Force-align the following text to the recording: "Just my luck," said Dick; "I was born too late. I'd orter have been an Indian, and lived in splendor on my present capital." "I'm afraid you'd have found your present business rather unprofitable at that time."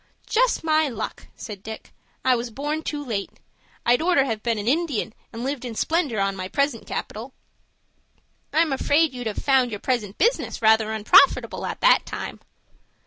"Just 0.25 0.63
my 0.63 0.89
luck," 0.89 1.27
said 1.35 1.61
Dick; 1.61 1.93
"I 2.25 2.35
was 2.35 2.49
born 2.49 2.81
too 2.81 3.05
late. 3.05 3.33
I'd 3.85 4.01
orter 4.01 4.25
have 4.25 4.41
been 4.41 4.57
an 4.57 4.67
Indian, 4.67 5.13
and 5.31 5.43
lived 5.43 5.63
in 5.63 5.75
splendor 5.75 6.19
on 6.19 6.35
my 6.35 6.47
present 6.47 6.87
capital." 6.87 7.35
"I'm 8.51 8.73
afraid 8.73 9.13
you'd 9.13 9.27
have 9.27 9.37
found 9.37 9.69
your 9.69 9.79
present 9.79 10.17
business 10.17 10.59
rather 10.59 10.91
unprofitable 10.91 11.67
at 11.67 11.81
that 11.81 12.07
time." 12.07 12.39